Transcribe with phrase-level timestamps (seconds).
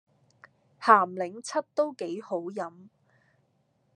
[0.81, 2.89] 咸檸七都幾好飲